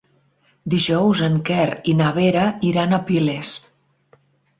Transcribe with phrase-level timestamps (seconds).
[0.73, 3.53] Dijous en Quer i na Vera iran a Piles.